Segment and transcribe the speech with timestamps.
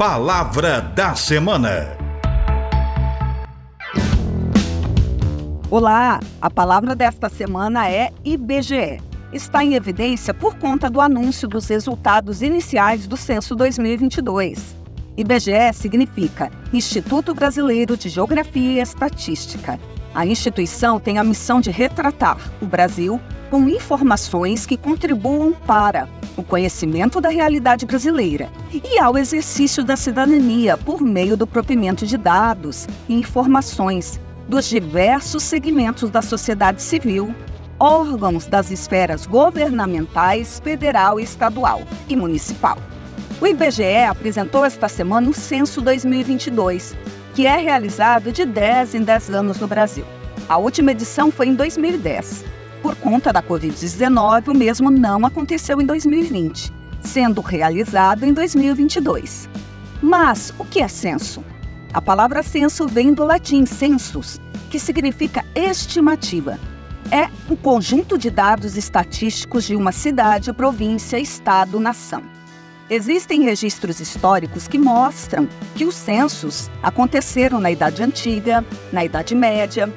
[0.00, 1.94] Palavra da Semana.
[5.70, 8.98] Olá, a palavra desta semana é IBGE.
[9.30, 14.74] Está em evidência por conta do anúncio dos resultados iniciais do censo 2022.
[15.18, 19.78] IBGE significa Instituto Brasileiro de Geografia e Estatística.
[20.14, 23.20] A instituição tem a missão de retratar o Brasil
[23.50, 26.08] com informações que contribuam para
[26.40, 32.16] o conhecimento da realidade brasileira e ao exercício da cidadania por meio do provimento de
[32.16, 37.32] dados e informações dos diversos segmentos da sociedade civil,
[37.78, 42.76] órgãos das esferas governamentais, federal, estadual e municipal.
[43.40, 46.96] O IBGE apresentou esta semana o Censo 2022,
[47.34, 50.04] que é realizado de 10 em 10 anos no Brasil.
[50.48, 52.44] A última edição foi em 2010.
[52.82, 56.72] Por conta da Covid-19, o mesmo não aconteceu em 2020,
[57.02, 59.50] sendo realizado em 2022.
[60.02, 61.44] Mas o que é censo?
[61.92, 66.58] A palavra censo vem do latim census, que significa estimativa.
[67.10, 72.22] É um conjunto de dados estatísticos de uma cidade, província, estado, nação.
[72.88, 79.92] Existem registros históricos que mostram que os censos aconteceram na Idade Antiga, na Idade Média.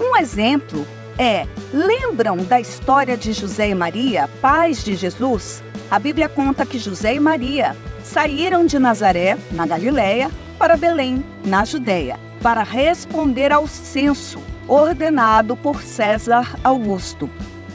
[0.00, 0.86] Um exemplo
[1.18, 5.62] é: lembram da história de José e Maria, pais de Jesus?
[5.90, 11.64] A Bíblia conta que José e Maria saíram de Nazaré, na Galiléia, para Belém, na
[11.64, 17.28] Judéia, para responder ao censo ordenado por César Augusto,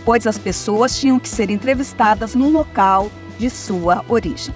[0.06, 4.54] pois as pessoas tinham que ser entrevistadas no local de sua origem.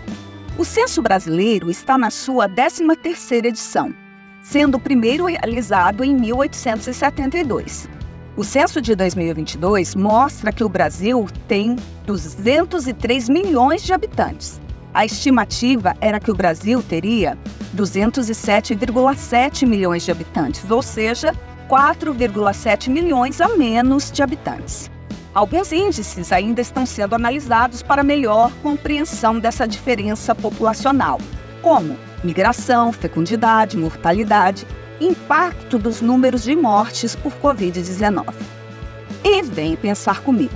[0.58, 3.94] O censo brasileiro está na sua 13ª edição,
[4.42, 7.90] sendo o primeiro realizado em 1872.
[8.38, 14.62] O censo de 2022 mostra que o Brasil tem 203 milhões de habitantes.
[14.94, 17.38] A estimativa era que o Brasil teria
[17.76, 21.36] 207,7 milhões de habitantes, ou seja,
[21.70, 24.90] 4,7 milhões a menos de habitantes.
[25.34, 31.19] Alguns índices ainda estão sendo analisados para melhor compreensão dessa diferença populacional,
[31.62, 34.66] como migração, fecundidade, mortalidade
[35.01, 38.34] impacto dos números de mortes por Covid-19.
[39.23, 40.53] E vem pensar comigo.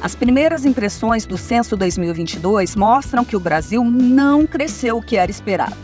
[0.00, 5.30] As primeiras impressões do censo 2022 mostram que o Brasil não cresceu o que era
[5.30, 5.76] esperado.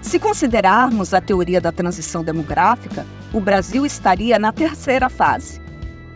[0.00, 5.60] Se considerarmos a teoria da transição demográfica, o Brasil estaria na terceira fase,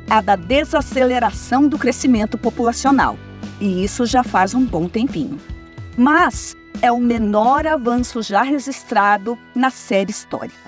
[0.08, 3.18] a da desaceleração do crescimento populacional,
[3.60, 5.38] e isso já faz um bom tempinho.
[5.96, 10.63] Mas é o menor avanço já registrado na série histórica.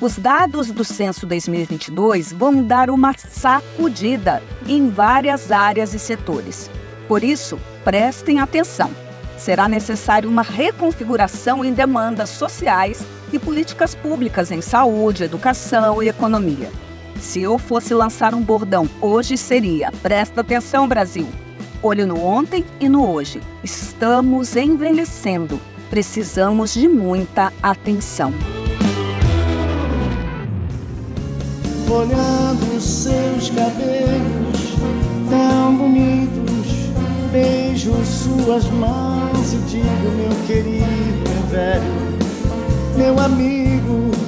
[0.00, 6.70] Os dados do censo 2022 vão dar uma sacudida em várias áreas e setores.
[7.08, 8.90] Por isso, prestem atenção.
[9.36, 16.70] Será necessário uma reconfiguração em demandas sociais e políticas públicas em saúde, educação e economia.
[17.18, 21.26] Se eu fosse lançar um bordão hoje seria: presta atenção, Brasil.
[21.82, 23.40] Olho no ontem e no hoje.
[23.64, 25.60] Estamos envelhecendo.
[25.90, 28.32] Precisamos de muita atenção.
[31.90, 34.76] Olhando seus cabelos
[35.30, 36.90] tão bonitos,
[37.32, 42.18] beijo suas mãos e digo, meu querido, meu velho,
[42.96, 44.27] meu amigo.